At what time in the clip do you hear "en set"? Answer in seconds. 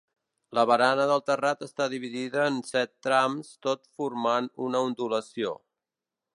2.53-2.93